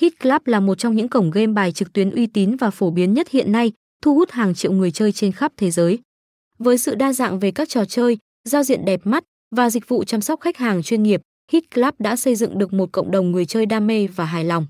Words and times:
Hit 0.00 0.20
Club 0.20 0.42
là 0.44 0.60
một 0.60 0.74
trong 0.78 0.96
những 0.96 1.08
cổng 1.08 1.30
game 1.30 1.46
bài 1.46 1.72
trực 1.72 1.92
tuyến 1.92 2.10
uy 2.10 2.26
tín 2.26 2.56
và 2.56 2.70
phổ 2.70 2.90
biến 2.90 3.14
nhất 3.14 3.28
hiện 3.30 3.52
nay, 3.52 3.72
thu 4.02 4.14
hút 4.14 4.30
hàng 4.30 4.54
triệu 4.54 4.72
người 4.72 4.90
chơi 4.90 5.12
trên 5.12 5.32
khắp 5.32 5.52
thế 5.56 5.70
giới. 5.70 5.98
Với 6.58 6.78
sự 6.78 6.94
đa 6.94 7.12
dạng 7.12 7.38
về 7.38 7.50
các 7.50 7.68
trò 7.68 7.84
chơi, 7.84 8.18
giao 8.44 8.62
diện 8.62 8.84
đẹp 8.84 9.00
mắt 9.04 9.24
và 9.56 9.70
dịch 9.70 9.88
vụ 9.88 10.04
chăm 10.04 10.20
sóc 10.20 10.40
khách 10.40 10.56
hàng 10.56 10.82
chuyên 10.82 11.02
nghiệp, 11.02 11.20
Hit 11.52 11.74
Club 11.74 11.94
đã 11.98 12.16
xây 12.16 12.36
dựng 12.36 12.58
được 12.58 12.72
một 12.72 12.92
cộng 12.92 13.10
đồng 13.10 13.30
người 13.30 13.46
chơi 13.46 13.66
đam 13.66 13.86
mê 13.86 14.06
và 14.06 14.24
hài 14.24 14.44
lòng. 14.44 14.66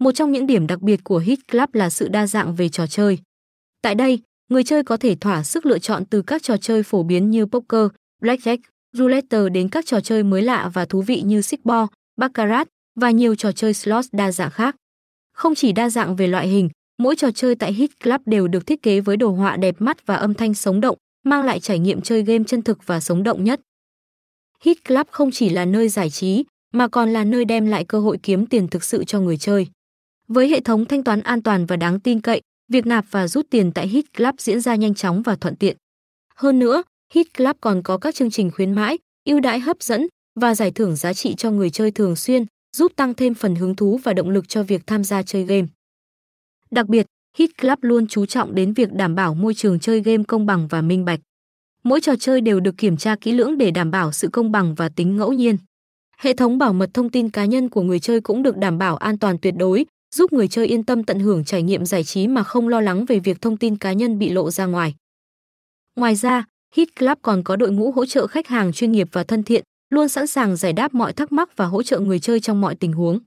Một 0.00 0.12
trong 0.12 0.32
những 0.32 0.46
điểm 0.46 0.66
đặc 0.66 0.80
biệt 0.80 1.00
của 1.04 1.18
Hit 1.18 1.38
Club 1.52 1.68
là 1.72 1.90
sự 1.90 2.08
đa 2.08 2.26
dạng 2.26 2.54
về 2.54 2.68
trò 2.68 2.86
chơi. 2.86 3.18
Tại 3.82 3.94
đây, 3.94 4.18
người 4.48 4.64
chơi 4.64 4.82
có 4.82 4.96
thể 4.96 5.14
thỏa 5.14 5.42
sức 5.42 5.66
lựa 5.66 5.78
chọn 5.78 6.04
từ 6.04 6.22
các 6.22 6.42
trò 6.42 6.56
chơi 6.56 6.82
phổ 6.82 7.02
biến 7.02 7.30
như 7.30 7.46
poker, 7.46 7.86
blackjack, 8.22 8.58
roulette 8.92 9.48
đến 9.48 9.68
các 9.68 9.86
trò 9.86 10.00
chơi 10.00 10.22
mới 10.22 10.42
lạ 10.42 10.70
và 10.74 10.84
thú 10.84 11.02
vị 11.02 11.22
như 11.22 11.42
sicbo, 11.42 11.86
baccarat 12.16 12.68
và 12.94 13.10
nhiều 13.10 13.34
trò 13.34 13.52
chơi 13.52 13.74
slot 13.74 14.04
đa 14.12 14.32
dạng 14.32 14.50
khác. 14.50 14.76
Không 15.32 15.54
chỉ 15.54 15.72
đa 15.72 15.90
dạng 15.90 16.16
về 16.16 16.26
loại 16.26 16.48
hình, 16.48 16.68
mỗi 16.98 17.16
trò 17.16 17.30
chơi 17.30 17.54
tại 17.54 17.72
Hit 17.72 18.00
Club 18.04 18.20
đều 18.26 18.48
được 18.48 18.66
thiết 18.66 18.82
kế 18.82 19.00
với 19.00 19.16
đồ 19.16 19.30
họa 19.30 19.56
đẹp 19.56 19.74
mắt 19.78 20.06
và 20.06 20.16
âm 20.16 20.34
thanh 20.34 20.54
sống 20.54 20.80
động, 20.80 20.96
mang 21.24 21.44
lại 21.44 21.60
trải 21.60 21.78
nghiệm 21.78 22.00
chơi 22.00 22.22
game 22.22 22.44
chân 22.46 22.62
thực 22.62 22.86
và 22.86 23.00
sống 23.00 23.22
động 23.22 23.44
nhất. 23.44 23.60
Hit 24.64 24.84
Club 24.84 25.06
không 25.10 25.30
chỉ 25.30 25.48
là 25.48 25.64
nơi 25.64 25.88
giải 25.88 26.10
trí, 26.10 26.44
mà 26.72 26.88
còn 26.88 27.12
là 27.12 27.24
nơi 27.24 27.44
đem 27.44 27.66
lại 27.66 27.84
cơ 27.84 28.00
hội 28.00 28.18
kiếm 28.22 28.46
tiền 28.46 28.68
thực 28.68 28.84
sự 28.84 29.04
cho 29.04 29.20
người 29.20 29.36
chơi. 29.36 29.66
Với 30.28 30.48
hệ 30.48 30.60
thống 30.60 30.84
thanh 30.84 31.04
toán 31.04 31.20
an 31.20 31.42
toàn 31.42 31.66
và 31.66 31.76
đáng 31.76 32.00
tin 32.00 32.20
cậy, 32.20 32.40
việc 32.68 32.86
nạp 32.86 33.04
và 33.10 33.28
rút 33.28 33.46
tiền 33.50 33.72
tại 33.72 33.88
Hit 33.88 34.04
Club 34.16 34.34
diễn 34.38 34.60
ra 34.60 34.74
nhanh 34.74 34.94
chóng 34.94 35.22
và 35.22 35.36
thuận 35.36 35.56
tiện. 35.56 35.76
Hơn 36.34 36.58
nữa, 36.58 36.82
Hit 37.14 37.34
Club 37.34 37.56
còn 37.60 37.82
có 37.82 37.98
các 37.98 38.14
chương 38.14 38.30
trình 38.30 38.50
khuyến 38.50 38.72
mãi, 38.72 38.98
ưu 39.24 39.40
đãi 39.40 39.60
hấp 39.60 39.82
dẫn 39.82 40.06
và 40.40 40.54
giải 40.54 40.70
thưởng 40.70 40.96
giá 40.96 41.12
trị 41.12 41.34
cho 41.34 41.50
người 41.50 41.70
chơi 41.70 41.90
thường 41.90 42.16
xuyên, 42.16 42.44
giúp 42.76 42.92
tăng 42.96 43.14
thêm 43.14 43.34
phần 43.34 43.54
hứng 43.54 43.76
thú 43.76 44.00
và 44.02 44.12
động 44.12 44.30
lực 44.30 44.48
cho 44.48 44.62
việc 44.62 44.86
tham 44.86 45.04
gia 45.04 45.22
chơi 45.22 45.44
game. 45.44 45.66
Đặc 46.70 46.88
biệt, 46.88 47.06
Hit 47.36 47.58
Club 47.58 47.78
luôn 47.80 48.06
chú 48.06 48.26
trọng 48.26 48.54
đến 48.54 48.72
việc 48.72 48.92
đảm 48.92 49.14
bảo 49.14 49.34
môi 49.34 49.54
trường 49.54 49.80
chơi 49.80 50.00
game 50.00 50.24
công 50.28 50.46
bằng 50.46 50.68
và 50.68 50.82
minh 50.82 51.04
bạch. 51.04 51.20
Mỗi 51.82 52.00
trò 52.00 52.16
chơi 52.16 52.40
đều 52.40 52.60
được 52.60 52.78
kiểm 52.78 52.96
tra 52.96 53.16
kỹ 53.20 53.32
lưỡng 53.32 53.58
để 53.58 53.70
đảm 53.70 53.90
bảo 53.90 54.12
sự 54.12 54.28
công 54.28 54.52
bằng 54.52 54.74
và 54.74 54.88
tính 54.88 55.16
ngẫu 55.16 55.32
nhiên. 55.32 55.56
Hệ 56.18 56.34
thống 56.34 56.58
bảo 56.58 56.72
mật 56.72 56.90
thông 56.94 57.10
tin 57.10 57.30
cá 57.30 57.44
nhân 57.44 57.68
của 57.68 57.82
người 57.82 58.00
chơi 58.00 58.20
cũng 58.20 58.42
được 58.42 58.56
đảm 58.56 58.78
bảo 58.78 58.96
an 58.96 59.18
toàn 59.18 59.38
tuyệt 59.38 59.54
đối, 59.56 59.86
giúp 60.14 60.32
người 60.32 60.48
chơi 60.48 60.66
yên 60.66 60.84
tâm 60.84 61.04
tận 61.04 61.18
hưởng 61.18 61.44
trải 61.44 61.62
nghiệm 61.62 61.86
giải 61.86 62.04
trí 62.04 62.26
mà 62.26 62.42
không 62.42 62.68
lo 62.68 62.80
lắng 62.80 63.04
về 63.04 63.18
việc 63.18 63.40
thông 63.40 63.56
tin 63.56 63.76
cá 63.76 63.92
nhân 63.92 64.18
bị 64.18 64.30
lộ 64.30 64.50
ra 64.50 64.66
ngoài. 64.66 64.94
Ngoài 65.96 66.14
ra, 66.14 66.44
Hit 66.74 66.96
Club 66.96 67.18
còn 67.22 67.42
có 67.42 67.56
đội 67.56 67.72
ngũ 67.72 67.90
hỗ 67.92 68.06
trợ 68.06 68.26
khách 68.26 68.48
hàng 68.48 68.72
chuyên 68.72 68.92
nghiệp 68.92 69.08
và 69.12 69.24
thân 69.24 69.42
thiện, 69.42 69.64
luôn 69.90 70.08
sẵn 70.08 70.26
sàng 70.26 70.56
giải 70.56 70.72
đáp 70.72 70.94
mọi 70.94 71.12
thắc 71.12 71.32
mắc 71.32 71.56
và 71.56 71.66
hỗ 71.66 71.82
trợ 71.82 71.98
người 71.98 72.18
chơi 72.18 72.40
trong 72.40 72.60
mọi 72.60 72.74
tình 72.74 72.92
huống. 72.92 73.18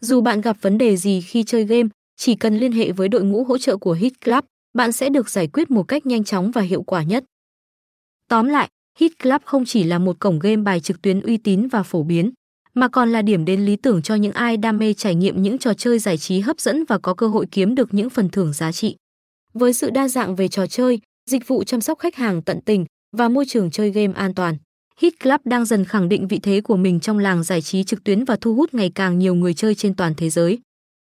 Dù 0.00 0.20
bạn 0.20 0.40
gặp 0.40 0.56
vấn 0.60 0.78
đề 0.78 0.96
gì 0.96 1.20
khi 1.20 1.42
chơi 1.42 1.64
game, 1.64 1.88
chỉ 2.16 2.34
cần 2.34 2.58
liên 2.58 2.72
hệ 2.72 2.92
với 2.92 3.08
đội 3.08 3.24
ngũ 3.24 3.44
hỗ 3.44 3.58
trợ 3.58 3.76
của 3.76 3.92
Hit 3.92 4.12
Club, 4.24 4.44
bạn 4.74 4.92
sẽ 4.92 5.08
được 5.08 5.30
giải 5.30 5.46
quyết 5.46 5.70
một 5.70 5.82
cách 5.82 6.06
nhanh 6.06 6.24
chóng 6.24 6.50
và 6.50 6.60
hiệu 6.60 6.82
quả 6.82 7.02
nhất. 7.02 7.24
Tóm 8.28 8.46
lại, 8.46 8.68
Hit 8.98 9.18
Club 9.22 9.42
không 9.44 9.64
chỉ 9.64 9.84
là 9.84 9.98
một 9.98 10.16
cổng 10.18 10.38
game 10.38 10.56
bài 10.56 10.80
trực 10.80 11.02
tuyến 11.02 11.20
uy 11.20 11.36
tín 11.36 11.68
và 11.68 11.82
phổ 11.82 12.02
biến, 12.02 12.30
mà 12.74 12.88
còn 12.88 13.12
là 13.12 13.22
điểm 13.22 13.44
đến 13.44 13.64
lý 13.64 13.76
tưởng 13.76 14.02
cho 14.02 14.14
những 14.14 14.32
ai 14.32 14.56
đam 14.56 14.78
mê 14.78 14.94
trải 14.94 15.14
nghiệm 15.14 15.42
những 15.42 15.58
trò 15.58 15.74
chơi 15.74 15.98
giải 15.98 16.18
trí 16.18 16.40
hấp 16.40 16.60
dẫn 16.60 16.84
và 16.84 16.98
có 16.98 17.14
cơ 17.14 17.28
hội 17.28 17.46
kiếm 17.50 17.74
được 17.74 17.94
những 17.94 18.10
phần 18.10 18.28
thưởng 18.28 18.52
giá 18.52 18.72
trị. 18.72 18.96
Với 19.54 19.72
sự 19.72 19.90
đa 19.90 20.08
dạng 20.08 20.36
về 20.36 20.48
trò 20.48 20.66
chơi, 20.66 21.00
dịch 21.30 21.48
vụ 21.48 21.64
chăm 21.64 21.80
sóc 21.80 21.98
khách 21.98 22.16
hàng 22.16 22.42
tận 22.42 22.60
tình 22.60 22.84
và 23.16 23.28
môi 23.28 23.44
trường 23.46 23.70
chơi 23.70 23.90
game 23.90 24.12
an 24.14 24.34
toàn, 24.34 24.56
Hit 25.02 25.20
Club 25.20 25.40
đang 25.44 25.64
dần 25.64 25.84
khẳng 25.84 26.08
định 26.08 26.28
vị 26.28 26.38
thế 26.42 26.60
của 26.60 26.76
mình 26.76 27.00
trong 27.00 27.18
làng 27.18 27.42
giải 27.42 27.62
trí 27.62 27.84
trực 27.84 28.04
tuyến 28.04 28.24
và 28.24 28.36
thu 28.40 28.54
hút 28.54 28.74
ngày 28.74 28.90
càng 28.94 29.18
nhiều 29.18 29.34
người 29.34 29.54
chơi 29.54 29.74
trên 29.74 29.94
toàn 29.94 30.14
thế 30.16 30.30
giới. 30.30 30.58